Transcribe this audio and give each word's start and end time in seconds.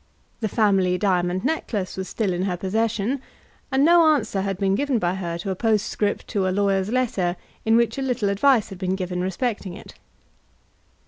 The 0.39 0.47
family 0.49 0.97
diamond 0.97 1.45
necklace 1.45 1.95
was 1.95 2.09
still 2.09 2.33
in 2.33 2.41
her 2.45 2.57
possession, 2.57 3.21
and 3.71 3.85
no 3.85 4.03
answer 4.15 4.41
had 4.41 4.57
been 4.57 4.73
given 4.73 4.97
by 4.97 5.13
her 5.13 5.37
to 5.37 5.51
a 5.51 5.55
postscript 5.55 6.27
to 6.29 6.47
a 6.47 6.49
lawyer's 6.49 6.89
letter 6.91 7.35
in 7.65 7.75
which 7.75 7.99
a 7.99 8.01
little 8.01 8.29
advice 8.29 8.69
had 8.69 8.79
been 8.79 8.95
given 8.95 9.21
respecting 9.21 9.75
it. 9.75 9.93